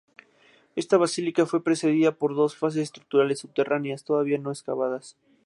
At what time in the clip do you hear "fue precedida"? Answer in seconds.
1.45-2.11